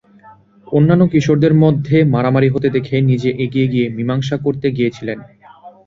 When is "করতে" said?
4.45-4.67